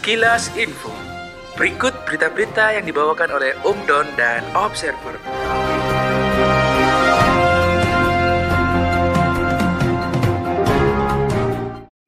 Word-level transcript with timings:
Sekilas 0.00 0.48
Info. 0.56 0.88
Berikut 1.60 1.92
berita-berita 2.08 2.72
yang 2.72 2.88
dibawakan 2.88 3.36
oleh 3.36 3.52
Om 3.60 3.84
Don 3.84 4.08
dan 4.16 4.40
Observer. 4.56 5.20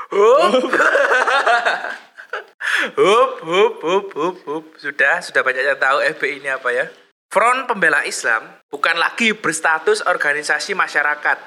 Hup. 0.10 0.58
hup, 2.98 3.32
hup, 3.46 3.74
hup, 3.78 4.08
hup, 4.10 4.38
hup. 4.42 4.66
Sudah, 4.82 5.22
sudah 5.22 5.46
banyak 5.46 5.70
yang 5.70 5.78
tahu 5.78 6.02
FPI 6.18 6.42
ini 6.42 6.50
apa 6.50 6.74
ya. 6.74 6.90
Front 7.30 7.70
Pembela 7.70 8.02
Islam 8.10 8.42
bukan 8.74 8.98
lagi 8.98 9.38
berstatus 9.38 10.02
organisasi 10.02 10.74
masyarakat 10.74 11.38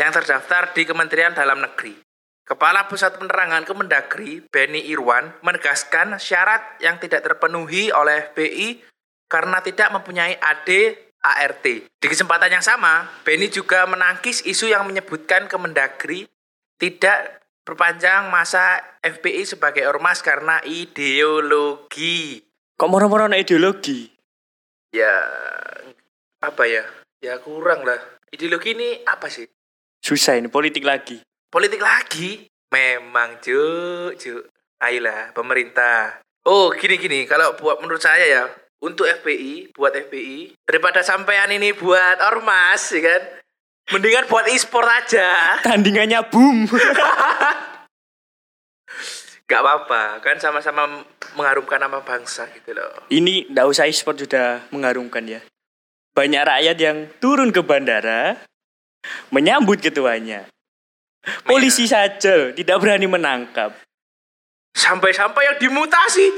yang 0.00 0.08
terdaftar 0.08 0.72
di 0.72 0.88
Kementerian 0.88 1.36
Dalam 1.36 1.60
Negeri. 1.60 2.00
Kepala 2.40 2.88
Pusat 2.88 3.20
Penerangan 3.20 3.68
Kemendagri, 3.68 4.40
Benny 4.48 4.88
Irwan, 4.88 5.36
menegaskan 5.44 6.16
syarat 6.16 6.80
yang 6.80 6.96
tidak 6.96 7.28
terpenuhi 7.28 7.92
oleh 7.92 8.32
FPI 8.32 8.88
karena 9.28 9.60
tidak 9.60 9.92
mempunyai 9.92 10.40
AD 10.40 10.96
ART. 11.20 11.64
Di 11.64 12.06
kesempatan 12.08 12.48
yang 12.48 12.64
sama, 12.64 13.08
Benny 13.24 13.52
juga 13.52 13.84
menangkis 13.84 14.44
isu 14.44 14.72
yang 14.72 14.88
menyebutkan 14.88 15.46
Kemendagri 15.46 16.24
tidak 16.80 17.44
perpanjang 17.64 18.32
masa 18.32 18.80
FPI 19.04 19.44
sebagai 19.44 19.84
ormas 19.84 20.24
karena 20.24 20.64
ideologi. 20.64 22.40
Kok 22.80 22.88
moro-moro 22.88 23.28
ideologi? 23.28 24.08
Ya, 24.90 25.12
apa 26.40 26.64
ya? 26.64 26.82
Ya 27.20 27.36
kurang 27.38 27.84
lah. 27.84 28.00
Ideologi 28.32 28.72
ini 28.72 29.04
apa 29.04 29.28
sih? 29.28 29.44
Susah 30.00 30.40
ini 30.40 30.48
politik 30.48 30.82
lagi. 30.88 31.20
Politik 31.52 31.84
lagi? 31.84 32.48
Memang, 32.72 33.42
cuk, 33.44 34.16
cuk. 34.16 34.48
Ayolah, 34.80 35.36
pemerintah. 35.36 36.24
Oh, 36.48 36.72
gini-gini. 36.72 37.28
Kalau 37.28 37.52
buat 37.60 37.84
menurut 37.84 38.00
saya 38.00 38.24
ya, 38.24 38.42
untuk 38.80 39.04
FPI, 39.04 39.76
buat 39.76 39.92
FPI, 39.92 40.56
daripada 40.64 41.04
sampean 41.04 41.52
ini 41.52 41.76
buat 41.76 42.16
ormas, 42.32 42.92
ya 42.96 43.00
kan? 43.04 43.22
Mendingan 43.92 44.24
buat 44.26 44.48
e-sport 44.48 44.88
aja. 44.88 45.28
Tandingannya 45.68 46.20
boom. 46.32 46.64
Gak 49.50 49.60
apa-apa, 49.66 50.22
kan 50.22 50.38
sama-sama 50.38 51.02
mengharumkan 51.34 51.82
nama 51.82 51.98
bangsa 52.06 52.46
gitu 52.54 52.70
loh. 52.70 53.06
ini 53.10 53.50
ndak 53.50 53.66
usah 53.66 53.90
e-sport 53.90 54.22
sudah 54.22 54.62
mengharumkan 54.70 55.26
ya. 55.26 55.42
Banyak 56.14 56.42
rakyat 56.42 56.76
yang 56.78 57.10
turun 57.18 57.50
ke 57.50 57.58
bandara 57.62 58.38
menyambut 59.34 59.82
ketuanya. 59.82 60.46
Polisi 61.44 61.84
saja 61.90 62.54
tidak 62.54 62.76
berani 62.78 63.10
menangkap. 63.10 63.74
Sampai-sampai 64.74 65.42
yang 65.50 65.58
dimutasi. 65.58 66.30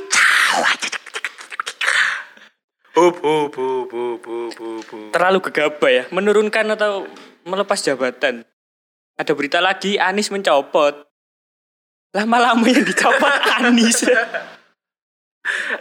Hup, 0.57 0.81
Terlalu 5.13 5.39
gegabah 5.49 5.91
ya, 5.91 6.05
menurunkan 6.13 6.77
atau 6.77 7.09
melepas 7.49 7.81
jabatan. 7.81 8.45
Ada 9.17 9.33
berita 9.33 9.65
lagi 9.65 9.97
Anis 9.97 10.29
mencopot. 10.29 11.09
Lama-lama 12.13 12.69
yang 12.69 12.85
dicopot 12.85 13.33
Anis. 13.61 14.05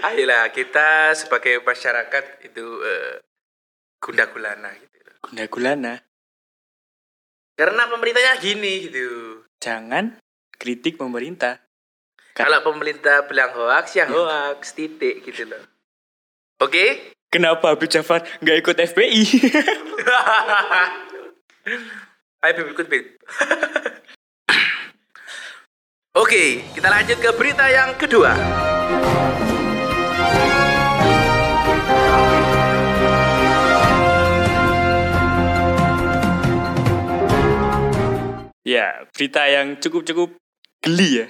Ayolah, 0.07 0.49
kita 0.55 1.11
sebagai 1.13 1.59
masyarakat 1.61 2.47
itu 2.47 2.65
eh, 2.81 3.19
gunda 3.99 4.25
gulana 4.31 4.71
gitu. 4.71 4.99
Guna 5.27 5.43
gulana. 5.51 5.93
Karena 7.59 7.91
pemerintahnya 7.91 8.39
gini 8.39 8.87
gitu. 8.87 9.43
Jangan 9.59 10.17
kritik 10.55 10.97
pemerintah. 10.97 11.61
Kalau 12.31 12.63
pemerintah 12.63 13.27
bilang 13.27 13.51
hoax 13.51 13.99
ya 13.99 14.07
hoax 14.07 14.73
titik 14.73 15.21
gitu 15.27 15.45
loh. 15.45 15.70
Oke? 16.61 17.17
Kenapa 17.33 17.73
Habib 17.73 17.89
Jafar 17.89 18.21
nggak 18.37 18.57
ikut 18.61 18.77
FPI? 18.93 19.25
Ayo 22.45 22.53
Bib, 22.53 22.77
ikut 22.77 22.85
Bib. 22.85 23.17
Oke, 26.21 26.61
kita 26.77 26.93
lanjut 26.93 27.17
ke 27.17 27.33
berita 27.33 27.65
yang 27.65 27.97
kedua. 27.97 28.37
ya, 38.61 39.09
berita 39.11 39.41
yang 39.49 39.81
cukup-cukup 39.81 40.37
geli 40.85 41.25
ya. 41.25 41.27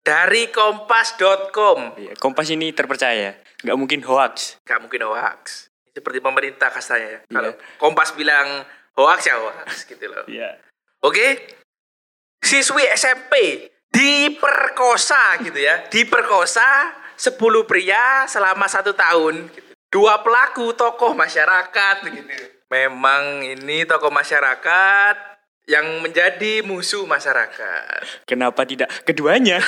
Dari 0.00 0.48
kompas.com. 0.48 2.00
Iya, 2.00 2.16
Kompas 2.16 2.48
ini 2.48 2.72
terpercaya, 2.72 3.36
nggak 3.60 3.76
mungkin 3.76 4.00
hoax. 4.00 4.56
Gak 4.64 4.80
mungkin 4.80 5.04
hoax. 5.04 5.68
Seperti 5.92 6.24
pemerintah 6.24 6.72
kasarnya 6.72 7.08
ya. 7.08 7.20
Iya. 7.20 7.28
Kalau 7.28 7.52
kompas 7.76 8.16
bilang 8.16 8.64
hoax 8.96 9.28
ya 9.28 9.36
hoax 9.36 9.84
gitu 9.84 10.08
loh. 10.08 10.24
Iya. 10.24 10.56
Oke? 11.04 11.58
Siswi 12.40 12.88
SMP 12.96 13.68
diperkosa 13.92 15.36
gitu 15.44 15.60
ya. 15.60 15.84
Diperkosa 15.92 16.96
10 17.20 17.36
pria 17.68 18.24
selama 18.24 18.64
satu 18.64 18.96
tahun. 18.96 19.52
Gitu. 19.52 19.70
Dua 19.90 20.24
pelaku 20.24 20.72
tokoh 20.72 21.12
masyarakat 21.12 21.96
gitu. 22.08 22.34
Memang 22.70 23.42
ini 23.42 23.84
tokoh 23.84 24.08
masyarakat 24.08 25.16
yang 25.68 26.02
menjadi 26.02 26.64
musuh 26.64 27.04
masyarakat. 27.04 28.24
Kenapa 28.24 28.64
tidak 28.64 28.88
keduanya? 29.04 29.60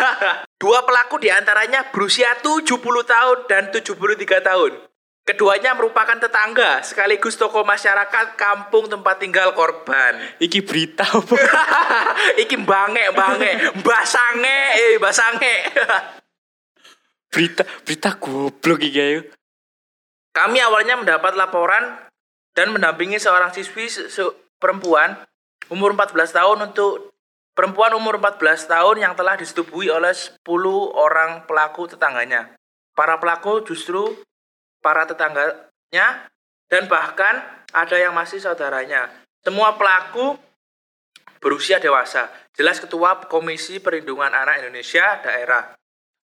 Dua 0.62 0.84
pelaku 0.84 1.18
di 1.18 1.32
antaranya 1.32 1.88
berusia 1.88 2.36
70 2.38 2.66
tahun 2.84 3.38
dan 3.48 3.72
73 3.72 3.96
tahun. 4.44 4.72
Keduanya 5.20 5.76
merupakan 5.76 6.16
tetangga 6.16 6.82
sekaligus 6.82 7.36
tokoh 7.36 7.62
masyarakat 7.62 8.34
kampung 8.34 8.90
tempat 8.90 9.20
tinggal 9.20 9.54
korban. 9.54 10.16
Iki 10.42 10.64
berita 10.64 11.06
apa? 11.06 11.36
Iki 12.42 12.56
bange 12.66 13.14
bange, 13.14 13.52
mbah 13.78 14.02
sange, 14.02 14.58
eh 14.74 14.98
mbah 14.98 15.14
sange. 15.14 15.54
berita 17.30 17.62
berita 17.86 18.18
goblok 18.18 18.82
iki 18.82 18.98
ayo. 18.98 19.20
Kami 20.34 20.58
awalnya 20.58 20.98
mendapat 20.98 21.38
laporan 21.38 22.10
dan 22.54 22.74
mendampingi 22.74 23.22
seorang 23.22 23.54
siswi 23.54 23.86
se- 23.86 24.34
perempuan 24.58 25.14
umur 25.70 25.94
14 25.94 26.34
tahun 26.34 26.58
untuk 26.70 27.14
perempuan 27.54 27.94
umur 27.94 28.18
14 28.18 28.66
tahun 28.66 28.96
yang 29.00 29.14
telah 29.14 29.38
disetubui 29.38 29.88
oleh 29.88 30.12
10 30.12 30.42
orang 30.98 31.46
pelaku 31.46 31.86
tetangganya. 31.86 32.52
Para 32.92 33.16
pelaku 33.22 33.62
justru 33.64 34.18
para 34.82 35.06
tetangganya 35.06 36.26
dan 36.66 36.90
bahkan 36.90 37.40
ada 37.70 37.96
yang 37.96 38.12
masih 38.12 38.42
saudaranya. 38.42 39.08
Semua 39.40 39.78
pelaku 39.78 40.36
berusia 41.40 41.80
dewasa. 41.80 42.28
Jelas 42.52 42.82
Ketua 42.82 43.24
Komisi 43.30 43.80
Perlindungan 43.80 44.34
Anak 44.34 44.60
Indonesia 44.60 45.22
Daerah 45.24 45.72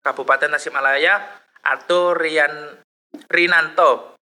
Kabupaten 0.03 0.53
Tasikmalaya 0.53 1.23
atau 1.65 2.13
Rian 2.13 2.77
Rinanto 3.31 4.19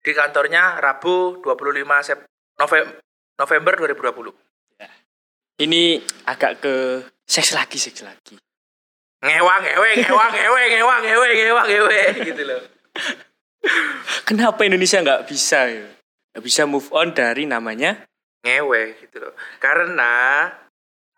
di 0.00 0.14
kantornya 0.16 0.80
Rabu 0.80 1.44
25 1.44 2.06
Sep 2.06 2.24
Novem- 2.56 2.96
November 3.38 3.72
2020. 3.76 4.47
Ini 5.58 5.98
agak 6.24 6.62
ke 6.62 6.74
seks 7.26 7.50
lagi 7.50 7.76
seks 7.76 8.06
lagi. 8.06 8.38
Ngewang, 9.18 9.60
ngewe, 9.66 9.90
ngewang, 9.98 10.30
ngewe, 10.30 10.62
ngewang, 10.70 11.00
ngewe, 11.02 11.28
ngewang, 11.34 11.66
ngewe 11.66 12.00
gitu 12.22 12.42
loh. 12.46 12.62
Kenapa 14.22 14.62
Indonesia 14.62 15.02
nggak 15.02 15.26
bisa 15.26 15.66
ya? 15.66 15.90
Nggak 16.30 16.44
bisa 16.44 16.62
move 16.64 16.86
on 16.94 17.10
dari 17.10 17.42
namanya 17.44 18.06
Ngewe 18.46 18.94
gitu 19.02 19.18
loh. 19.18 19.34
Karena 19.58 20.46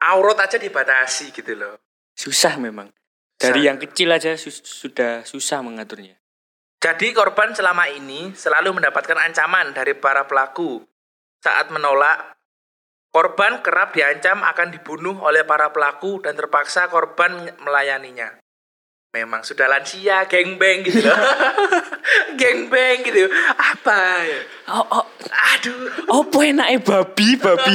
aurat 0.01 0.39
aja 0.41 0.57
dibatasi 0.57 1.37
gitu 1.37 1.53
loh. 1.53 1.77
susah 2.17 2.57
memang. 2.57 2.89
Dari 3.37 3.61
Susah. 3.61 3.69
yang 3.73 3.79
kecil 3.81 4.09
aja 4.13 4.33
sus- 4.37 4.61
sudah 4.65 5.25
susah 5.25 5.61
mengaturnya. 5.61 6.17
Jadi 6.81 7.13
korban 7.13 7.53
selama 7.53 7.89
ini 7.89 8.33
selalu 8.33 8.77
mendapatkan 8.77 9.17
ancaman 9.17 9.73
dari 9.73 9.93
para 9.93 10.25
pelaku. 10.25 10.81
Saat 11.41 11.69
menolak, 11.69 12.40
korban 13.11 13.59
kerap 13.63 13.95
diancam 13.95 14.43
akan 14.47 14.71
dibunuh 14.71 15.19
oleh 15.23 15.43
para 15.43 15.75
pelaku 15.75 16.23
dan 16.23 16.39
terpaksa 16.39 16.87
korban 16.91 17.51
melayaninya. 17.63 18.39
memang 19.11 19.43
sudah 19.43 19.67
lansia, 19.67 20.23
gengbeng 20.31 20.87
gitu 20.87 21.03
loh. 21.03 21.19
gengbeng 22.41 23.03
gitu. 23.03 23.27
Apa? 23.59 24.23
ya? 24.23 24.39
Oh, 24.71 24.87
oh, 24.87 25.07
Aduh, 25.59 25.91
apa 26.07 26.39
enaknya 26.47 26.79
babi, 26.79 27.35
babi. 27.35 27.75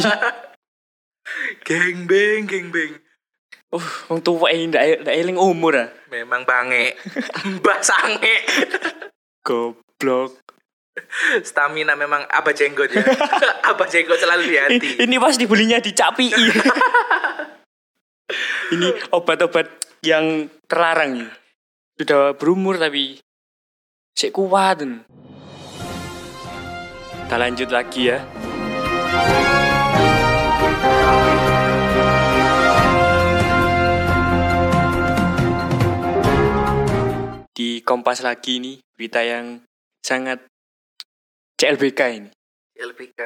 gengbeng, 1.68 2.48
gengbeng. 2.48 3.04
Uh, 3.76 3.88
wong 4.08 4.24
tua 4.24 4.56
ini 4.56 4.72
ndak 4.72 5.04
ndak 5.04 5.16
eling 5.20 5.36
umur 5.36 5.76
ah. 5.76 5.90
Memang 6.08 6.48
bange. 6.48 6.96
Mbah 7.60 7.84
sange. 7.84 8.36
Goblok. 9.44 10.45
Stamina 11.44 12.00
memang 12.00 12.24
apa 12.32 12.56
jenggot 12.56 12.88
ya. 12.92 13.04
apa 13.72 13.84
jenggot 13.88 14.16
selalu 14.16 14.44
di 14.48 14.58
hati. 14.58 14.88
Ini 15.04 15.16
pasti 15.20 15.44
belinya 15.44 15.80
di 15.84 15.92
Capi. 15.92 16.28
ini 18.76 18.90
obat-obat 19.12 19.68
yang 20.04 20.48
terlarang. 20.68 21.28
Sudah 22.00 22.36
berumur 22.36 22.80
tapi 22.80 23.20
sik 24.16 24.36
kuat. 24.36 24.84
Kita 27.26 27.36
lanjut 27.36 27.70
lagi 27.72 28.12
ya. 28.12 28.20
Di 37.56 37.80
Kompas 37.84 38.20
lagi 38.20 38.60
nih 38.60 38.76
berita 38.96 39.24
yang 39.24 39.64
sangat 40.04 40.44
CLBK 41.56 42.02
ini. 42.20 42.30
LPK. 42.76 43.20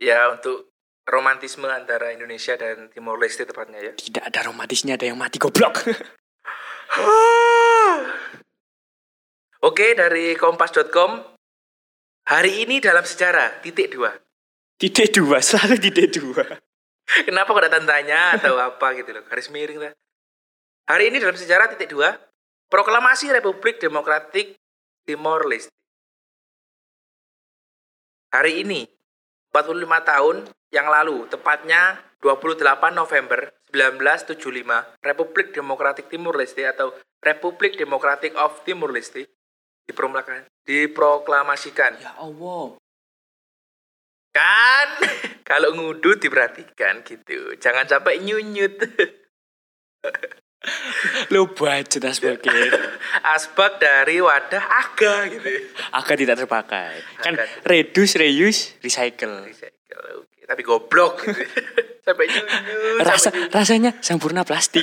Ya 0.00 0.32
untuk 0.32 0.72
romantisme 1.04 1.68
antara 1.68 2.16
Indonesia 2.16 2.56
dan 2.56 2.88
Timor 2.88 3.20
Leste 3.20 3.44
tepatnya 3.44 3.80
ya. 3.80 3.92
Tidak 3.92 4.24
ada 4.24 4.40
romantisnya, 4.48 4.96
ada 4.96 5.04
yang 5.04 5.20
mati 5.20 5.36
goblok. 5.36 5.84
Oke 9.68 9.92
dari 9.92 10.32
kompas.com 10.40 11.20
hari 12.26 12.64
ini 12.64 12.80
dalam 12.80 13.04
sejarah 13.04 13.60
titik 13.60 13.92
dua. 13.92 14.16
titik 14.80 15.12
dua, 15.12 15.42
selalu 15.44 15.76
titik 15.76 16.16
dua. 16.16 16.44
Kenapa 17.26 17.52
kok 17.52 17.62
ada 17.66 17.76
tandanya 17.76 18.40
atau 18.40 18.56
apa 18.72 18.96
gitu 18.96 19.12
loh 19.12 19.22
garis 19.28 19.52
miring 19.52 19.84
lah. 19.84 19.92
Hari 20.88 21.12
ini 21.12 21.20
dalam 21.20 21.36
sejarah 21.36 21.68
titik 21.76 21.92
dua 21.92 22.16
proklamasi 22.72 23.28
Republik 23.30 23.78
Demokratik 23.78 24.56
Timor 25.04 25.44
Leste. 25.44 25.70
Hari 28.30 28.62
ini 28.62 28.86
45 29.50 29.90
tahun 30.06 30.36
yang 30.70 30.86
lalu 30.86 31.26
tepatnya 31.26 31.98
28 32.22 32.62
November 32.94 33.50
1975 33.74 35.02
Republik 35.02 35.50
Demokratik 35.50 36.06
Timur 36.06 36.38
Leste 36.38 36.62
atau 36.62 36.94
Republik 37.18 37.74
Demokratik 37.74 38.38
of 38.38 38.62
Timur 38.62 38.94
Leste 38.94 39.26
dipromulgakan 39.90 40.46
diproklamasikan. 40.62 41.98
Ya 41.98 42.14
Allah. 42.22 42.78
kan? 44.30 44.88
Kalau 45.50 45.74
ngudut 45.74 46.22
diperhatikan 46.22 47.02
gitu. 47.02 47.58
Jangan 47.58 47.90
sampai 47.90 48.22
nyunyut 48.22 48.78
Lu 51.32 51.48
budget 51.48 52.02
asbaknya. 52.02 52.52
asbak 53.32 53.78
dari 53.78 54.20
wadah 54.20 54.60
aga 54.60 55.28
gitu 55.28 55.48
Akan 55.90 56.14
tidak 56.14 56.36
terpakai. 56.36 57.00
Kan 57.18 57.34
Akan. 57.34 57.48
reduce, 57.64 58.14
reuse, 58.14 58.76
recycle. 58.78 59.40
Recycle, 59.42 60.04
oke. 60.18 60.40
tapi 60.44 60.60
goblok 60.60 61.22
gitu 61.22 61.40
sampai 62.04 62.26
nyunyut 62.26 63.00
Rasa 63.00 63.30
sampai- 63.30 63.48
rasanya 63.50 63.90
sempurna 64.00 64.42
plastik. 64.42 64.82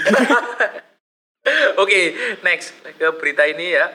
oke 1.77 1.99
next 2.41 2.71
ke 2.91 3.07
berita 3.13 3.43
ini 3.43 3.71
ya 3.71 3.87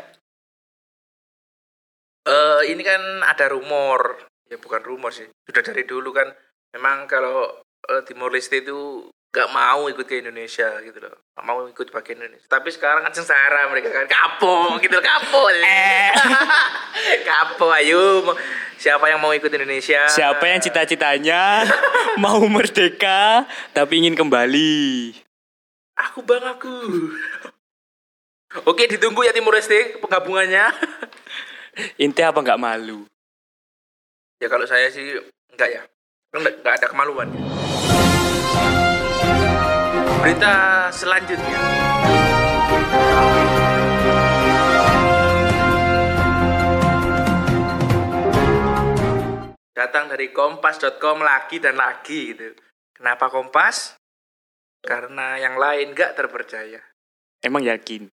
eh 2.23 2.61
ini 2.69 2.81
kan 2.81 3.01
ada 3.23 3.49
rumor 3.49 4.17
ya 4.47 4.57
bukan 4.57 4.81
rumor 4.81 5.11
sih 5.11 5.27
sudah 5.43 5.63
dari 5.63 5.83
dulu 5.83 6.13
kan 6.13 6.31
memang 6.71 7.05
kalau 7.05 7.51
eh, 7.85 8.03
Timor 8.05 8.31
Leste 8.31 8.61
itu 8.61 9.09
gak 9.33 9.49
mau 9.49 9.89
ikut 9.89 10.05
ke 10.05 10.21
Indonesia 10.21 10.69
gitu 10.85 11.01
loh 11.01 11.17
gak 11.33 11.45
mau 11.49 11.65
ikut 11.65 11.89
bagian 11.89 12.21
Indonesia 12.21 12.45
tapi 12.53 12.69
sekarang 12.69 13.01
kan 13.01 13.17
sengsara 13.17 13.65
mereka 13.73 13.89
kan 13.89 14.05
kapok 14.05 14.77
gitu 14.85 14.93
loh 14.93 15.05
kapok 15.05 15.49
Eh. 15.57 16.13
kapok 17.33 17.73
ayo 17.81 18.37
siapa 18.77 19.09
yang 19.09 19.25
mau 19.25 19.33
ikut 19.33 19.49
Indonesia 19.49 20.05
Siapa 20.05 20.45
yang 20.45 20.61
cita-citanya 20.61 21.65
mau 22.25 22.45
merdeka 22.45 23.49
tapi 23.73 24.05
ingin 24.05 24.13
kembali? 24.13 25.17
aku 25.93 26.21
bang 26.21 26.45
aku 26.45 26.73
oke 28.69 28.85
ditunggu 28.85 29.25
ya 29.25 29.33
Timor 29.33 29.57
Leste 29.57 29.97
penggabungannya 29.97 30.69
Inti 32.05 32.21
apa 32.21 32.37
nggak 32.37 32.61
malu? 32.61 33.09
Ya 34.37 34.53
kalau 34.53 34.69
saya 34.69 34.93
sih 34.93 35.17
enggak 35.49 35.73
ya. 35.73 35.83
Enggak, 36.37 36.61
enggak 36.61 36.75
ada 36.77 36.87
kemaluan. 36.93 37.33
Berita 40.23 40.87
selanjutnya. 40.95 41.59
Datang 49.75 50.15
dari 50.15 50.31
kompas.com 50.31 51.27
lagi 51.27 51.59
dan 51.59 51.75
lagi 51.75 52.31
gitu. 52.39 52.55
Kenapa 52.95 53.27
kompas? 53.35 53.99
Karena 54.79 55.43
yang 55.43 55.59
lain 55.59 55.91
enggak 55.91 56.15
terpercaya. 56.15 56.79
Emang 57.43 57.67
yakin? 57.67 58.07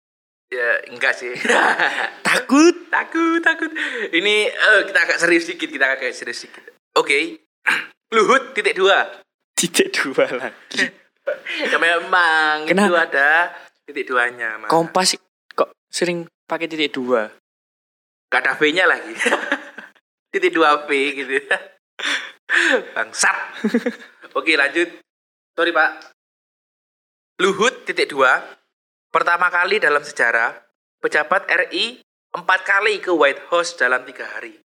Ya 0.55 0.87
enggak 0.87 1.19
sih. 1.19 1.35
Takut? 2.23 2.87
takut 2.97 3.43
takut 3.45 3.69
ini 4.15 4.49
eh, 4.49 4.81
kita 4.89 4.99
agak 5.05 5.19
serius 5.21 5.45
sedikit 5.45 5.69
kita 5.69 5.85
agak 5.85 6.17
serius 6.17 6.41
sedikit 6.41 6.73
oke 6.97 7.19
Luhut 8.15 8.55
titik 8.55 8.79
dua 8.79 9.21
Titik 9.57 9.89
dua 9.89 10.29
lagi. 10.37 10.85
ya 11.67 11.79
memang 11.79 12.67
itu 12.67 12.75
Kenapa? 12.75 13.07
ada 13.07 13.31
titik 13.87 14.07
duanya 14.07 14.59
Mas. 14.63 14.71
Kompas 14.71 15.19
kok 15.53 15.75
sering 15.91 16.27
pakai 16.47 16.71
titik 16.71 16.95
dua? 16.95 17.31
Gak 18.31 18.43
ada 18.43 18.53
V 18.59 18.63
nya 18.75 18.91
lagi. 18.91 19.15
Titik 20.35 20.53
dua 20.53 20.85
V 20.85 20.91
gitu. 20.91 21.33
Bangsat. 22.93 23.37
Oke 24.37 24.53
lanjut. 24.59 24.91
Sorry 25.57 25.73
pak. 25.73 26.13
Luhut 27.41 27.87
titik 27.89 28.13
dua. 28.13 28.43
Pertama 29.09 29.49
kali 29.49 29.81
dalam 29.81 30.05
sejarah 30.05 30.53
pejabat 31.01 31.49
RI 31.49 32.05
empat 32.37 32.61
kali 32.69 33.01
ke 33.01 33.09
White 33.15 33.49
House 33.49 33.79
dalam 33.81 34.05
tiga 34.05 34.29
hari. 34.29 34.61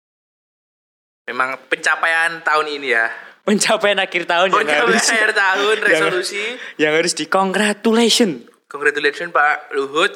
Memang 1.27 1.59
pencapaian 1.67 2.39
tahun 2.47 2.79
ini 2.79 2.95
ya 2.95 3.11
Pencapaian 3.47 4.03
akhir 4.03 4.27
tahun 4.27 4.51
yang 4.51 4.59
Pencapaian 4.59 4.91
harus 4.91 5.07
akhir 5.07 5.31
tahun 5.39 5.77
resolusi. 5.87 6.45
yang 6.83 6.93
harus 6.99 7.15
di 7.15 7.31
congratulation. 7.31 8.43
Congratulations 8.67 9.31
Pak 9.31 9.71
Luhut 9.79 10.11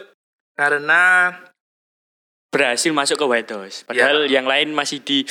karena 0.59 1.31
berhasil 2.51 2.91
masuk 2.91 3.23
ke 3.23 3.27
White 3.31 3.51
House. 3.55 3.77
Padahal 3.87 4.27
yang 4.27 4.51
lain 4.51 4.75
masih 4.75 4.99
di 5.07 5.23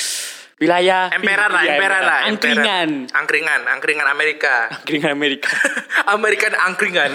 wilayah 0.63 1.11
emperan 1.11 1.51
lah, 1.51 1.63
emperan 1.67 2.03
lah, 2.07 2.19
angkringan, 2.31 2.89
angkringan, 3.11 3.61
angkringan 3.67 4.07
Amerika, 4.07 4.71
angkringan 4.71 5.11
Amerika. 5.11 5.51
American 6.15 6.53
angkringan. 6.55 7.11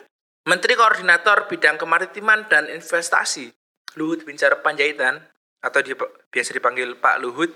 Menteri 0.50 0.76
Koordinator 0.76 1.48
Bidang 1.48 1.80
Kemaritiman 1.80 2.44
dan 2.50 2.68
Investasi 2.68 3.48
Luhut 3.96 4.26
Binsar 4.28 4.60
Panjaitan 4.60 5.22
atau 5.64 5.80
dia 5.80 5.96
biasa 6.28 6.52
dipanggil 6.52 7.00
Pak 7.00 7.22
Luhut 7.24 7.54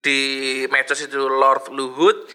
di 0.00 0.20
medsos 0.68 1.00
itu 1.00 1.28
Lord 1.28 1.68
Luhut 1.70 2.32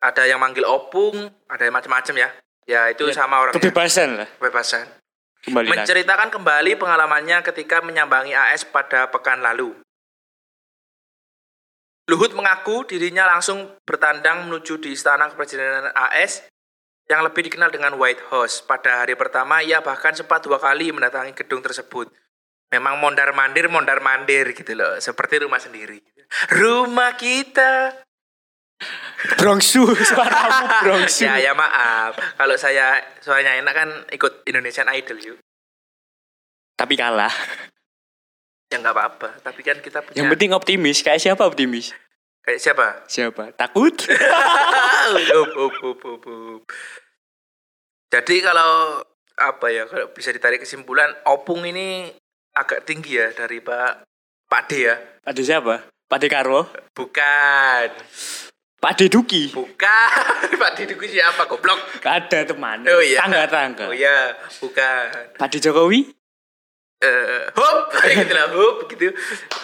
ada 0.00 0.24
yang 0.24 0.38
manggil 0.38 0.62
opung 0.64 1.14
ada 1.50 1.62
yang 1.62 1.74
macam-macam 1.74 2.14
ya 2.16 2.28
ya 2.64 2.80
itu 2.88 3.10
Ya, 3.10 3.14
sama 3.26 3.42
orangnya 3.42 3.58
Kebebasan 3.58 4.08
lah. 4.16 4.28
kebebasan 4.38 4.86
Kembali 5.40 5.66
lagi. 5.66 5.72
menceritakan 5.74 6.28
kembali 6.30 6.70
pengalamannya 6.76 7.42
ketika 7.42 7.80
menyambangi 7.80 8.36
AS 8.36 8.62
pada 8.62 9.08
pekan 9.08 9.40
lalu. 9.40 9.72
Luhut 12.10 12.34
mengaku 12.34 12.82
dirinya 12.84 13.24
langsung 13.24 13.70
bertandang 13.86 14.50
menuju 14.50 14.82
di 14.82 14.92
istana 14.92 15.30
kepresidenan 15.30 15.94
AS 15.94 16.42
yang 17.06 17.22
lebih 17.22 17.46
dikenal 17.46 17.70
dengan 17.70 17.94
White 17.96 18.28
House. 18.28 18.60
Pada 18.60 19.02
hari 19.02 19.14
pertama, 19.14 19.62
ia 19.62 19.78
bahkan 19.78 20.10
sempat 20.10 20.42
dua 20.42 20.58
kali 20.58 20.90
mendatangi 20.90 21.32
gedung 21.38 21.62
tersebut. 21.62 22.10
Memang 22.70 23.02
mondar-mandir, 23.02 23.66
mondar-mandir 23.66 24.54
gitu 24.54 24.78
loh. 24.78 24.94
Seperti 25.02 25.42
rumah 25.42 25.58
sendiri. 25.58 25.98
Rumah 26.54 27.18
kita. 27.18 27.98
Brongsu, 29.36 29.84
suaramu 30.08 30.66
brongsu. 30.86 31.26
Ya, 31.26 31.50
ya 31.50 31.52
maaf. 31.52 32.16
Kalau 32.38 32.56
saya 32.56 33.02
soalnya 33.20 33.58
enak 33.58 33.74
kan 33.74 33.90
ikut 34.14 34.46
Indonesian 34.46 34.88
Idol 34.94 35.18
yuk. 35.18 35.38
Tapi 36.78 36.94
kalah. 36.96 37.34
Ya 38.70 38.78
nggak 38.78 38.94
apa-apa. 38.94 39.28
Tapi 39.42 39.60
kan 39.66 39.82
kita 39.82 40.00
punya... 40.06 40.16
Yang 40.22 40.30
penting 40.38 40.50
optimis. 40.54 41.02
Kayak 41.02 41.20
siapa 41.20 41.42
optimis? 41.44 41.92
Kayak 42.40 42.60
siapa? 42.62 42.86
Siapa? 43.10 43.44
Takut? 43.58 43.92
Up, 45.10 45.50
up, 45.58 45.74
up, 45.82 46.02
up, 46.06 46.22
up. 46.22 46.62
Jadi 48.14 48.36
kalau 48.46 49.02
apa 49.34 49.66
ya 49.72 49.88
kalau 49.88 50.12
bisa 50.14 50.30
ditarik 50.30 50.62
kesimpulan 50.62 51.10
opung 51.26 51.66
ini 51.66 52.14
agak 52.54 52.86
tinggi 52.86 53.18
ya 53.18 53.30
dari 53.34 53.62
Pak 53.62 54.06
Pak 54.50 54.62
D 54.66 54.90
ya. 54.90 54.98
Ada 55.22 55.42
siapa? 55.46 55.86
Pak 56.10 56.18
Dekarwo? 56.18 56.66
Bukan. 56.90 57.86
Pak 58.82 58.92
Deduki? 58.98 59.54
Bukan. 59.54 60.56
Pak 60.58 60.70
D 60.74 60.90
itu 60.90 60.98
siapa 61.14 61.46
goblok? 61.46 61.78
Ada 62.02 62.50
teman. 62.50 62.82
Oh 62.88 62.98
iya. 62.98 63.22
Tangga-tangga. 63.22 63.86
Oh 63.86 63.94
iya, 63.94 64.34
bukan. 64.58 65.38
Pak 65.38 65.48
De 65.54 65.58
Jokowi? 65.62 66.10
Eh, 67.00 67.48
hop, 67.56 67.94
gitu 68.12 68.34
lah, 68.34 68.50
hop 68.50 68.90
gitu. 68.90 69.14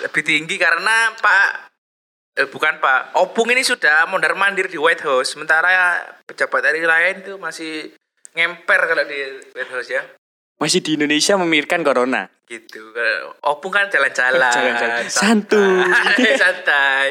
Lebih 0.07 0.23
tinggi 0.23 0.57
karena 0.57 1.13
Pak 1.19 1.49
eh, 2.39 2.47
bukan 2.47 2.79
Pak. 2.79 3.19
Opung 3.19 3.51
ini 3.51 3.67
sudah 3.67 4.07
mondar 4.07 4.39
mandir 4.39 4.71
di 4.71 4.79
White 4.79 5.03
House, 5.03 5.35
sementara 5.35 5.99
pejabat 6.29 6.63
dari 6.63 6.85
lain 6.85 7.27
itu 7.27 7.35
masih 7.43 7.91
ngemper 8.39 8.81
kalau 8.87 9.05
di 9.05 9.19
White 9.57 9.73
House 9.75 9.91
ya. 9.91 10.07
Masih 10.63 10.81
di 10.81 10.97
Indonesia 10.97 11.37
memikirkan 11.37 11.85
corona. 11.85 12.36
Gitu. 12.47 12.79
Opung 13.43 13.75
kan 13.75 13.91
jalan-jalan, 13.91 14.39
Jalan-jalan. 14.55 15.03
santai, 15.11 16.31
santai. 16.43 17.11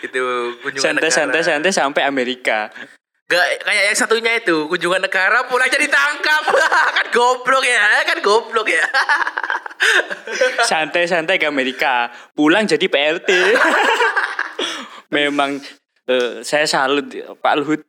Gitu, 0.00 0.20
kunjungan 0.64 0.96
Santai, 0.96 1.04
negara. 1.04 1.18
santai, 1.20 1.40
santai 1.44 1.72
sampai 1.72 2.02
Amerika. 2.08 2.72
Gak 3.28 3.62
kayak 3.62 3.84
yang 3.92 3.94
satunya 3.94 4.32
itu 4.40 4.66
kunjungan 4.66 5.06
negara 5.06 5.46
pulang 5.46 5.70
jadi 5.70 5.86
tangkap 5.86 6.50
kan 6.98 7.06
goblok 7.14 7.62
ya 7.62 8.02
kan 8.02 8.18
goblok 8.18 8.66
ya 8.66 8.82
Santai-santai 10.70 11.38
ke 11.38 11.46
Amerika. 11.46 12.10
Pulang 12.34 12.66
jadi 12.66 12.82
PLT. 12.90 13.30
Memang 15.14 15.62
eh, 16.06 16.42
saya 16.42 16.66
salut 16.66 17.06
Pak 17.38 17.54
Luhut. 17.60 17.80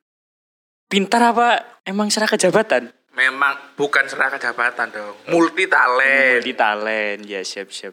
Pintar 0.86 1.24
apa 1.24 1.80
emang 1.88 2.12
serah 2.12 2.28
kejabatan? 2.28 2.92
Memang 3.22 3.54
bukan 3.76 4.04
seraka 4.04 4.36
jabatan 4.36 4.88
dong 4.90 5.16
multi 5.28 5.66
talent 5.66 6.42
Multi 6.42 6.54
talent. 6.54 7.20
Ya, 7.24 7.42
siap, 7.42 7.70
siap. 7.70 7.92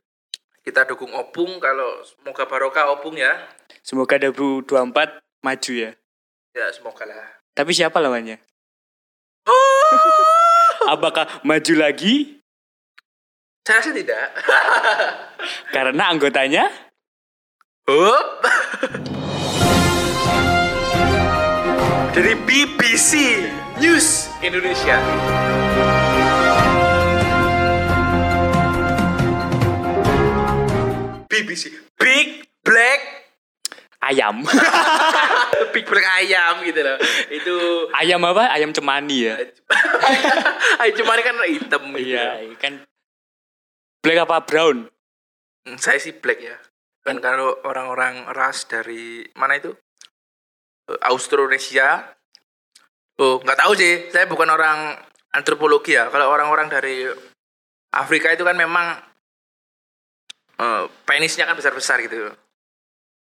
kita 0.60 0.84
dukung 0.84 1.08
opung 1.12 1.56
kalau 1.58 2.00
semoga 2.02 2.44
barokah 2.44 2.90
opung 2.90 3.12
ya 3.12 3.30
Semoga 3.80 4.16
2024 4.16 5.20
maju 5.40 5.72
ya. 5.72 5.90
ya 6.52 6.66
semoga 6.70 7.04
lah 7.04 7.40
Tapi 7.52 7.70
siapa 7.72 7.98
lawannya? 7.98 8.36
Apakah 10.88 11.40
maju 11.42 11.72
lagi 11.76 12.36
saya 13.60 13.80
rasa 13.80 13.92
tidak 13.92 14.24
karena 15.76 16.08
anggotanya 16.08 16.64
Hup. 17.84 18.40
dari 22.12 22.34
BBC 22.42 23.10
News 23.78 24.26
Indonesia 24.42 24.98
BBC 31.28 31.70
Big 31.98 32.46
Black 32.64 33.00
ayam? 34.02 34.42
Big 35.74 35.84
Black 35.86 36.06
ayam 36.22 36.62
gitu 36.64 36.80
loh 36.82 36.98
itu 37.30 37.56
ayam 37.94 38.22
apa? 38.24 38.50
Ayam 38.54 38.70
cemani 38.72 39.28
ya. 39.28 39.34
Ayo 40.82 40.90
cuma 40.98 41.18
kan 41.26 41.36
hitam 41.46 41.82
gitu. 41.94 42.14
Iya, 42.14 42.54
kan 42.58 42.82
black 44.00 44.24
apa 44.24 44.36
brown? 44.46 44.88
Hmm, 45.66 45.76
Saya 45.76 45.98
sih 46.00 46.16
black 46.16 46.40
ya. 46.40 46.56
Kan 47.04 47.20
kalau 47.20 47.56
orang-orang 47.64 48.28
ras 48.32 48.64
dari 48.68 49.26
mana 49.36 49.58
itu? 49.58 49.72
Eh, 50.88 50.98
Austronesia. 51.08 52.17
Oh, 53.18 53.42
nggak 53.42 53.58
tahu 53.58 53.72
sih. 53.74 54.06
Saya 54.14 54.30
bukan 54.30 54.46
orang 54.46 54.94
antropologi 55.34 55.98
ya. 55.98 56.06
Kalau 56.08 56.30
orang-orang 56.30 56.70
dari 56.70 57.10
Afrika 57.94 58.30
itu 58.30 58.46
kan 58.46 58.54
memang 58.54 58.94
eh, 60.58 60.84
penisnya 61.02 61.50
kan 61.50 61.58
besar-besar 61.58 61.98
gitu. 62.06 62.30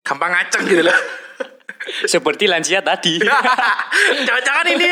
Gampang 0.05 0.33
ngaceng 0.37 0.69
gitu 0.69 0.85
loh. 0.85 1.01
Seperti 2.13 2.45
lansia 2.45 2.85
tadi. 2.85 3.21
Jangan-jangan 4.27 4.67
ini 4.69 4.91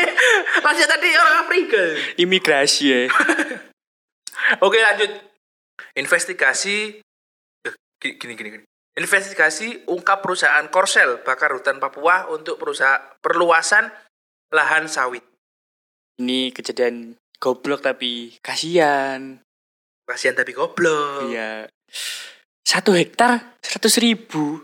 lanjut 0.65 0.87
tadi 0.89 1.07
orang 1.13 1.37
Afrika. 1.45 1.81
Imigrasi 2.17 2.85
ya. 2.89 2.99
Oke 4.65 4.81
lanjut. 4.81 5.11
Investigasi 5.93 6.97
eh, 7.65 7.73
gini 8.01 8.33
gini. 8.33 8.49
gini. 8.57 8.65
Investigasi 8.97 9.85
ungkap 9.85 10.25
perusahaan 10.25 10.65
Korsel 10.67 11.21
bakar 11.21 11.53
hutan 11.53 11.77
Papua 11.77 12.25
untuk 12.33 12.57
perusahaan 12.57 12.99
perluasan 13.21 13.87
lahan 14.49 14.89
sawit. 14.89 15.25
Ini 16.19 16.51
kejadian 16.51 17.15
goblok 17.39 17.85
tapi 17.85 18.35
kasihan. 18.43 19.39
Kasihan 20.05 20.35
tapi 20.35 20.51
goblok. 20.51 21.29
Iya. 21.31 21.69
Satu 22.65 22.93
hektar 22.93 23.57
seratus 23.63 23.97
ribu. 24.01 24.61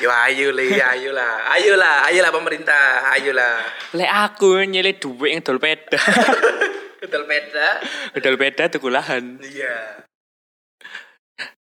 Yo 0.00 0.10
ayo 0.10 0.50
le, 0.50 0.82
ayo 0.82 1.14
lah, 1.14 1.46
ayo 1.54 1.78
lah, 1.78 2.10
ayo 2.10 2.26
lah 2.26 2.32
pemerintah, 2.34 3.12
ayo 3.14 3.30
lah. 3.30 3.62
Lek 3.94 4.10
aku 4.10 4.58
nyele 4.66 4.98
duit 4.98 5.30
yang 5.30 5.44
dol 5.46 5.62
peda. 5.62 6.00
Kedal 7.02 7.26
peda. 7.26 7.68
Dol 8.14 8.38
peda 8.38 8.70
tuku 8.70 8.86
lahan. 8.86 9.42
Iya. 9.42 10.06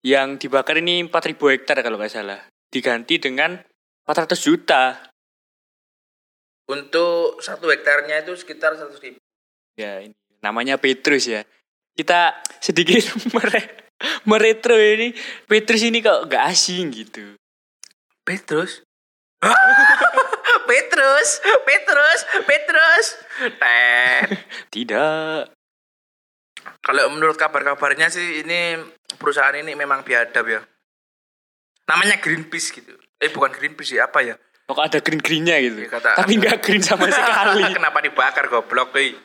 Yang 0.03 0.47
dibakar 0.47 0.83
ini 0.83 1.07
4000 1.07 1.39
hektar 1.55 1.79
kalau 1.83 1.95
nggak 1.95 2.11
salah. 2.11 2.43
Diganti 2.67 3.23
dengan 3.23 3.55
400 4.03 4.35
juta. 4.35 5.08
Untuk 6.69 7.41
satu 7.41 7.73
hektarnya 7.73 8.21
itu 8.21 8.37
sekitar 8.37 8.77
satu 8.77 9.01
ribu. 9.01 9.17
Ya, 9.81 10.05
ini 10.05 10.13
namanya 10.45 10.77
Petrus 10.77 11.25
ya. 11.25 11.49
Kita 11.97 12.37
sedikit 12.61 13.01
mere 13.35 13.89
meretro 14.29 14.77
ini. 14.77 15.17
Petrus 15.49 15.81
ini 15.81 16.05
kok 16.05 16.29
nggak 16.29 16.45
asing 16.45 16.93
gitu. 16.93 17.35
Petrus. 18.21 18.85
Petrus, 20.69 21.41
Petrus, 21.65 22.21
Petrus. 22.45 23.07
Tet. 23.57 24.29
Tidak. 24.75 25.41
Kalau 26.85 27.09
menurut 27.09 27.41
kabar-kabarnya 27.41 28.13
sih 28.13 28.45
ini 28.45 28.77
perusahaan 29.17 29.57
ini 29.57 29.73
memang 29.73 30.05
biadab 30.05 30.45
ya. 30.45 30.61
Namanya 31.89 32.21
Greenpeace 32.21 32.77
gitu. 32.77 32.93
Eh 33.17 33.33
bukan 33.33 33.57
Greenpeace 33.57 33.97
sih, 33.97 34.01
apa 34.01 34.21
ya? 34.21 34.37
Kok 34.69 34.77
ada 34.79 34.99
green-greennya 34.99 35.57
gitu. 35.61 35.79
Ya, 35.81 35.89
kata- 35.91 36.15
Tapi 36.15 36.33
nggak 36.37 36.61
green 36.61 36.81
sama 36.81 37.09
sekali. 37.11 37.65
Kenapa 37.67 37.99
dibakar 37.99 38.45
goblok, 38.47 38.93
hei? 38.95 39.17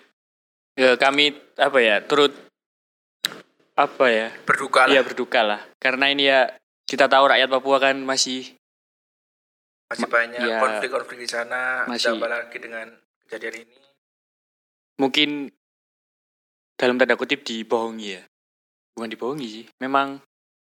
ya, 0.73 0.95
kami 0.95 1.29
apa 1.53 1.77
ya 1.77 2.01
turut 2.01 2.33
apa 3.73 4.05
ya 4.05 4.33
Berduka 4.41 4.85
lah. 4.85 4.89
Iya 4.89 5.01
berduka 5.01 5.41
lah 5.41 5.61
karena 5.77 6.05
ini 6.07 6.25
ya 6.25 6.49
kita 6.83 7.05
tahu 7.05 7.25
rakyat 7.27 7.45
Papua 7.47 7.77
kan 7.79 7.93
masih 7.99 8.57
Masih 9.85 10.05
banyak 10.07 10.39
ya, 10.39 10.57
konflik-konflik 10.57 11.19
di 11.19 11.27
sana. 11.27 11.85
masih- 11.85 12.09
Ditambah 12.11 12.25
lagi 12.27 12.57
dengan 12.57 12.87
kejadian 13.23 13.55
ini. 13.61 13.77
mungkin 14.95 15.49
dalam 16.75 16.95
tanda 16.95 17.13
kutip 17.13 17.41
dibohongi 17.41 18.07
ya 18.11 18.21
bukan 18.93 19.09
dibohongi 19.09 19.47
sih 19.47 19.65
memang 19.79 20.21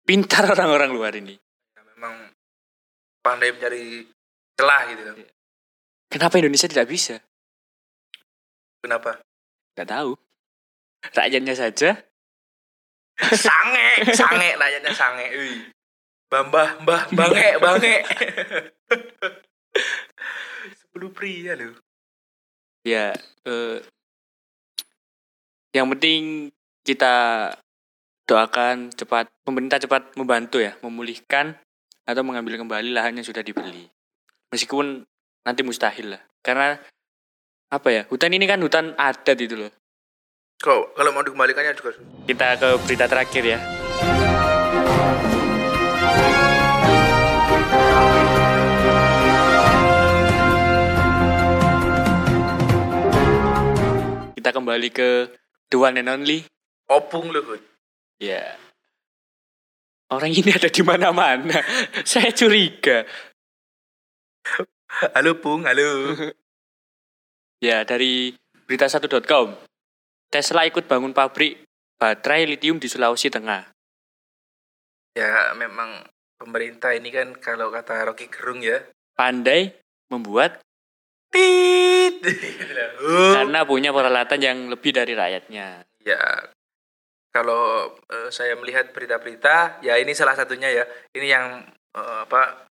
pintar 0.03 0.45
orang-orang 0.53 0.89
luar 0.89 1.13
ini 1.15 1.37
Ya, 1.71 1.81
memang 1.87 2.33
pandai 3.19 3.49
mencari 3.49 4.05
celah 4.57 4.81
gitu. 4.89 5.01
loh. 5.05 5.15
kenapa 6.09 6.35
Indonesia 6.41 6.67
tidak 6.67 6.89
bisa 6.89 7.21
Kenapa? 8.81 9.21
nggak 9.77 9.89
tahu 9.89 10.17
rakyatnya 11.13 11.53
saja 11.53 11.97
sange, 13.17 14.13
sange, 14.13 14.49
rakyatnya 14.61 14.93
sange. 14.93 15.25
Ui. 15.33 15.53
Bambah, 16.27 16.83
mbah, 16.83 17.09
bange, 17.15 17.57
bange. 17.57 17.95
Sepuluh 20.77 21.09
pria 21.13 21.57
loh. 21.57 21.73
ya 22.87 23.11
eh, 23.43 23.77
yang 25.75 25.91
penting 25.91 26.47
kita 26.87 27.51
doakan 28.23 28.95
cepat 28.95 29.27
pemerintah 29.43 29.75
cepat 29.75 30.15
membantu 30.15 30.63
ya 30.63 30.71
memulihkan 30.79 31.51
atau 32.07 32.23
mengambil 32.23 32.55
kembali 32.55 32.95
lahan 32.95 33.19
yang 33.19 33.27
sudah 33.27 33.43
dibeli 33.43 33.91
meskipun 34.53 35.03
nanti 35.43 35.61
mustahil 35.63 36.15
lah 36.15 36.21
karena 36.43 36.79
apa 37.67 37.87
ya 37.91 38.01
hutan 38.07 38.31
ini 38.31 38.47
kan 38.47 38.59
hutan 38.63 38.95
adat 38.95 39.37
itu 39.39 39.55
loh 39.55 39.71
Kok 40.57 40.97
kalau 40.97 41.13
mau 41.13 41.21
dikembalikannya 41.21 41.77
juga 41.77 41.93
kita 42.25 42.57
ke 42.57 42.69
berita 42.81 43.05
terakhir 43.05 43.43
ya 43.45 43.59
kita 54.47 54.49
kembali 54.49 54.89
ke 54.95 55.09
the 55.67 55.77
one 55.77 55.99
and 55.99 56.07
only 56.07 56.47
opung 56.87 57.29
luhut. 57.29 57.59
Ya. 58.17 58.55
Orang 60.07 60.31
ini 60.31 60.55
ada 60.55 60.71
di 60.71 60.81
mana-mana. 60.87 61.59
Saya 62.07 62.31
curiga. 62.31 63.03
Halo 65.15 65.37
Pung, 65.39 65.65
halo. 65.67 66.13
Ya, 67.57 67.81
dari 67.81 68.37
berita1.com. 68.69 69.57
Tesla 70.29 70.69
ikut 70.69 70.85
bangun 70.85 71.09
pabrik 71.09 71.65
baterai 71.97 72.45
litium 72.45 72.77
di 72.77 72.85
Sulawesi 72.85 73.33
Tengah. 73.33 73.65
Ya 75.17 75.57
memang 75.57 76.05
pemerintah 76.37 76.93
ini 76.93 77.09
kan 77.09 77.33
kalau 77.41 77.73
kata 77.73 78.05
Rocky 78.05 78.29
Gerung 78.29 78.61
ya. 78.61 78.85
Pandai 79.17 79.73
membuat 80.13 80.61
Tit. 81.33 82.21
karena 83.41 83.65
punya 83.65 83.89
peralatan 83.89 84.37
yang 84.37 84.57
lebih 84.69 84.93
dari 84.93 85.17
rakyatnya. 85.17 85.81
ya 86.05 86.21
kalau 87.33 87.89
eh, 88.05 88.29
saya 88.29 88.53
melihat 88.53 88.93
berita-berita 88.93 89.81
ya 89.81 89.97
ini 89.97 90.13
salah 90.13 90.37
satunya 90.37 90.69
ya. 90.69 90.85
Ini 91.17 91.25
yang 91.25 91.65
eh, 91.97 92.19
apa 92.21 92.66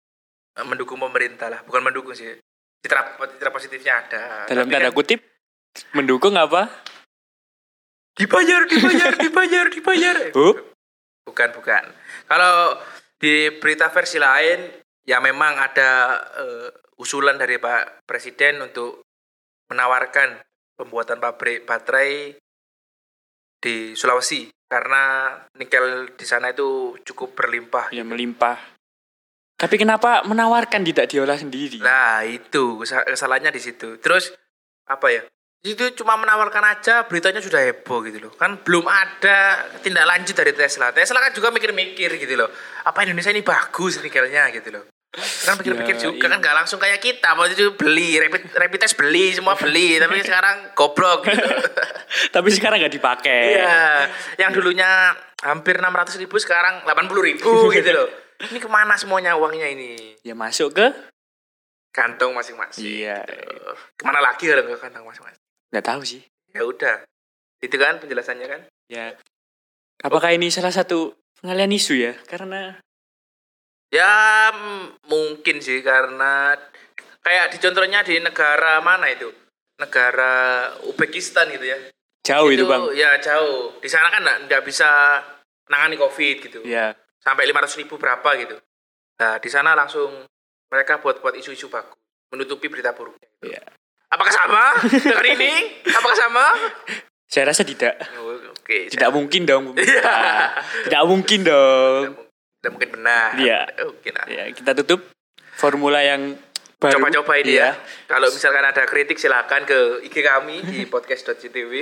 mendukung 0.64 0.96
pemerintah 0.96 1.52
lah, 1.52 1.60
bukan 1.68 1.84
mendukung 1.84 2.16
sih. 2.16 2.32
Citra 2.80 3.20
citra 3.20 3.50
positifnya 3.52 4.00
ada. 4.00 4.22
Dalam 4.48 4.70
tanda 4.70 4.88
kan 4.88 4.96
kutip 4.96 5.20
mendukung 5.92 6.38
apa? 6.40 6.72
dibayar, 8.16 8.64
dibayar, 8.64 9.12
dibayar, 9.22 9.66
dibayar. 9.68 10.16
Bu? 10.32 10.56
Bukan, 11.28 11.48
bukan. 11.52 11.84
Kalau 12.26 12.80
di 13.20 13.52
berita 13.60 13.92
versi 13.92 14.16
lain, 14.16 14.72
ya 15.04 15.20
memang 15.20 15.60
ada 15.60 15.90
eh, 16.40 16.68
usulan 16.98 17.36
dari 17.36 17.60
Pak 17.60 18.08
Presiden 18.08 18.64
untuk 18.64 19.04
menawarkan 19.68 20.40
pembuatan 20.76 21.20
pabrik 21.20 21.68
baterai 21.68 22.36
di 23.60 23.92
Sulawesi 23.96 24.48
karena 24.66 25.34
nikel 25.58 26.16
di 26.16 26.26
sana 26.26 26.50
itu 26.54 26.96
cukup 27.04 27.36
berlimpah. 27.36 27.92
Ya 27.92 28.06
melimpah. 28.06 28.75
Tapi 29.56 29.80
kenapa 29.80 30.20
menawarkan 30.22 30.84
tidak 30.84 31.08
diolah 31.08 31.34
sendiri? 31.34 31.80
Nah, 31.80 32.20
itu 32.22 32.76
kesa- 32.76 33.08
kesalahannya 33.08 33.48
di 33.48 33.62
situ. 33.62 33.96
Terus 33.96 34.36
apa 34.84 35.08
ya? 35.08 35.24
Itu 35.64 35.96
cuma 35.96 36.14
menawarkan 36.14 36.62
aja, 36.62 37.08
beritanya 37.08 37.40
sudah 37.40 37.58
heboh 37.58 38.04
gitu 38.04 38.28
loh. 38.28 38.32
Kan 38.36 38.60
belum 38.60 38.84
ada 38.84 39.64
tindak 39.80 40.04
lanjut 40.04 40.36
dari 40.36 40.52
Tesla. 40.52 40.92
Tesla 40.92 41.18
kan 41.18 41.32
juga 41.32 41.48
mikir-mikir 41.48 42.20
gitu 42.20 42.36
loh. 42.36 42.52
Apa 42.84 43.02
Indonesia 43.02 43.32
ini 43.32 43.40
bagus 43.40 43.98
nikelnya 43.98 44.52
gitu 44.52 44.70
loh. 44.70 44.84
Kan 45.16 45.56
pikir-pikir 45.56 45.96
Ya, 45.96 46.02
juga 46.12 46.20
iya. 46.20 46.28
kan 46.28 46.38
nggak 46.38 46.54
langsung 46.54 46.76
kayak 46.76 47.00
kita. 47.00 47.32
Waktu 47.32 47.56
itu 47.56 47.72
beli, 47.72 48.20
rapid, 48.20 48.52
rapid 48.52 48.78
test 48.78 49.00
beli, 49.00 49.32
semua 49.32 49.56
beli. 49.56 49.96
Tapi 49.96 50.20
sekarang 50.20 50.76
goblok 50.76 51.24
gitu. 51.24 51.40
Tapi 52.36 52.48
sekarang 52.52 52.76
nggak 52.78 52.92
dipakai. 52.92 53.56
Iya, 53.56 53.80
yang 54.36 54.52
dulunya 54.52 55.16
hampir 55.40 55.80
600 55.80 56.20
ribu 56.20 56.36
sekarang 56.36 56.84
80 56.84 57.08
ribu 57.24 57.72
gitu 57.72 57.90
loh. 57.90 58.25
Ini 58.36 58.58
ke 58.60 58.68
mana 58.68 58.94
semuanya 59.00 59.32
uangnya 59.36 59.68
ini? 59.72 60.16
Ya 60.20 60.36
masuk 60.36 60.76
ke? 60.76 60.86
Kantong 61.92 62.36
masing-masing. 62.36 62.84
Iya. 62.84 63.24
gitu. 63.24 63.72
Ke 63.96 64.02
mana 64.04 64.20
lagi 64.20 64.44
kalau 64.44 64.68
ke 64.68 64.76
kantong 64.76 65.08
masing-masing? 65.08 65.40
Nggak 65.72 65.86
tahu 65.86 66.02
sih. 66.04 66.22
Ya 66.52 66.62
udah. 66.64 67.00
Itu 67.64 67.76
kan 67.80 67.96
penjelasannya 67.96 68.46
kan? 68.46 68.60
Ya. 68.92 69.16
Apakah 70.04 70.36
ini 70.36 70.52
salah 70.52 70.72
satu 70.72 71.16
pengalian 71.40 71.72
isu 71.72 71.96
ya? 71.96 72.12
Karena 72.28 72.76
Ya 73.88 74.50
m- 74.52 74.98
mungkin 75.06 75.62
sih 75.62 75.78
karena 75.80 76.58
kayak 77.22 77.54
di 77.54 77.58
contohnya 77.62 78.02
di 78.02 78.18
negara 78.20 78.82
mana 78.82 79.08
itu? 79.08 79.30
Negara 79.80 80.68
Uzbekistan 80.84 81.48
gitu 81.52 81.64
ya. 81.64 81.78
jauh 82.26 82.50
itu, 82.50 82.66
bang. 82.66 82.90
Ya 82.98 83.14
jauh. 83.22 83.78
Di 83.78 83.86
sana 83.86 84.10
kan 84.10 84.20
nggak 84.20 84.66
bisa 84.66 85.22
nangani 85.70 85.94
COVID 85.96 86.36
gitu. 86.44 86.60
Ya. 86.66 86.92
Sampai 87.26 87.50
500 87.50 87.80
ribu 87.82 87.98
berapa 87.98 88.38
gitu. 88.38 88.54
Nah 89.18 89.42
di 89.42 89.50
sana 89.50 89.74
langsung 89.74 90.22
mereka 90.70 91.02
buat-buat 91.02 91.34
isu-isu 91.34 91.66
bagus. 91.66 91.98
Menutupi 92.30 92.70
berita 92.70 92.94
buruknya. 92.94 93.26
Gitu. 93.42 93.50
Ya. 93.50 93.62
Apakah 94.06 94.30
sama 94.30 94.64
dengan 94.94 95.26
ini? 95.26 95.82
Apakah 95.90 96.14
sama? 96.14 96.46
Saya 97.26 97.50
rasa 97.50 97.66
tidak. 97.66 97.98
Oh, 98.22 98.38
Oke. 98.54 98.86
Tidak 98.86 99.10
mungkin 99.10 99.42
dong. 99.42 99.74
Iya. 99.82 100.14
Tidak 100.86 101.02
mungkin 101.02 101.42
dong. 101.42 102.14
Tidak 102.62 102.70
mungkin 102.70 102.90
benar. 102.94 103.34
Iya. 103.34 103.66
Oke 103.90 104.14
nah. 104.14 104.26
Ya, 104.30 104.46
kita 104.54 104.78
tutup 104.78 105.02
formula 105.58 105.98
yang 105.98 106.38
baru. 106.78 107.02
Coba-coba 107.02 107.42
ini 107.42 107.58
Iya. 107.58 107.74
ya. 107.74 107.82
Kalau 108.06 108.30
misalkan 108.30 108.62
ada 108.62 108.82
kritik 108.86 109.18
silakan 109.18 109.66
ke 109.66 110.06
IG 110.06 110.22
kami 110.22 110.62
di 110.62 110.78
podcast.ctv. 110.92 111.72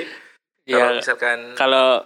Kalau 0.65 0.81
Ya, 0.81 0.97
misalkan 0.97 1.53
kalau 1.61 2.01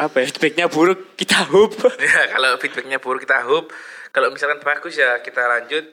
apa 0.00 0.24
ya, 0.24 0.26
feedbacknya 0.32 0.66
buruk 0.72 1.14
kita 1.20 1.44
hub. 1.52 1.76
ya 2.00 2.32
kalau 2.32 2.56
feedbacknya 2.56 2.98
buruk 2.98 3.28
kita 3.28 3.44
hub. 3.44 3.68
Kalau 4.10 4.32
misalkan 4.32 4.64
bagus 4.64 4.96
ya 4.96 5.20
kita 5.20 5.44
lanjut. 5.44 5.84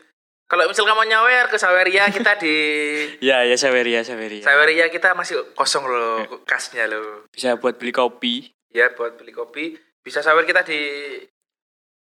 Kalau 0.47 0.63
misalkan 0.63 0.95
mau 0.95 1.03
nyawer 1.03 1.51
ke 1.51 1.59
Saweria 1.59 2.07
kita 2.07 2.39
di 2.39 2.55
ya, 3.27 3.43
ya 3.43 3.59
Saweria, 3.59 4.01
Saweria. 4.07 4.41
Saweria 4.47 4.87
kita 4.87 5.11
masih 5.11 5.51
kosong 5.51 5.83
loh 5.83 6.23
kasnya 6.47 6.87
loh. 6.87 7.27
Bisa 7.27 7.59
buat 7.59 7.75
beli 7.75 7.91
kopi. 7.91 8.47
Ya 8.71 8.87
buat 8.95 9.19
beli 9.19 9.35
kopi 9.35 9.75
bisa 10.07 10.23
sawer 10.23 10.47
kita 10.47 10.63
di 10.63 10.79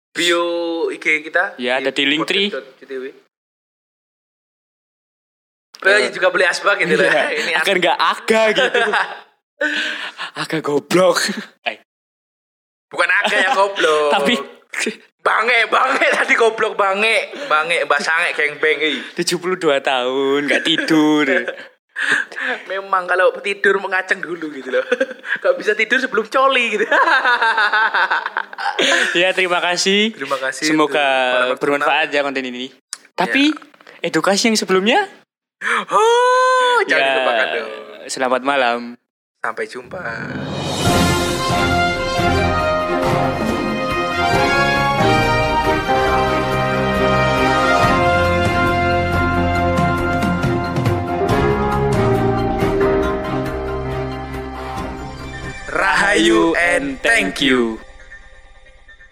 bio 0.10 0.90
IG 0.90 1.22
kita. 1.22 1.54
Ya, 1.62 1.78
ada 1.78 1.94
di 1.94 2.10
Linktree. 2.10 2.50
podcast.ctv. 2.50 3.04
Eh, 5.82 6.10
juga 6.10 6.34
beli 6.34 6.46
asbak 6.50 6.82
gitu 6.82 6.98
lah. 6.98 7.14
Iya, 7.14 7.26
Ini 7.46 7.52
akan 7.62 7.76
nggak 7.78 7.98
aga 8.02 8.42
gitu. 8.58 8.82
aga 10.42 10.58
goblok. 10.66 11.30
Bukan 12.92 13.08
aga 13.08 13.36
yang 13.40 13.56
goblok. 13.56 14.12
tapi 14.12 14.34
bange, 15.28 15.60
bange 15.72 16.06
tadi 16.12 16.34
goblok 16.36 16.76
bange, 16.76 17.32
bange, 17.48 17.88
mbak 17.88 18.02
sange 18.04 18.36
geng 18.36 18.60
bengi. 18.60 19.00
72 19.16 19.58
tahun 19.80 20.40
nggak 20.52 20.64
tidur. 20.68 21.28
Memang 22.72 23.06
kalau 23.06 23.30
tidur 23.46 23.78
mengaceng 23.78 24.24
dulu 24.24 24.50
gitu 24.50 24.74
loh. 24.74 24.82
Gak 25.44 25.54
bisa 25.60 25.78
tidur 25.78 26.02
sebelum 26.02 26.26
coli 26.26 26.74
gitu. 26.74 26.86
ya 29.22 29.30
terima 29.38 29.62
kasih. 29.62 30.10
Terima 30.16 30.40
kasih. 30.42 30.66
Semoga 30.66 31.06
bermanfaat 31.62 32.10
ya 32.10 32.26
konten 32.26 32.42
ini. 32.42 32.74
Tapi 33.14 33.54
edukasi 34.02 34.50
yang 34.50 34.58
sebelumnya 34.58 35.06
Oh, 35.94 36.78
jangan 36.90 37.06
ya, 37.06 37.12
dilupakan 37.14 37.48
dong. 37.54 37.70
Selamat 38.10 38.42
malam. 38.42 38.80
Sampai 39.42 39.70
jumpa. 39.70 40.02
Rahayu 56.22 56.56
and 56.58 57.00
thank 57.02 57.42
you. 57.42 57.80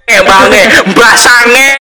Eh. 0.08 1.76